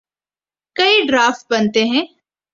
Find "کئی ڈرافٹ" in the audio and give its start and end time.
0.75-1.51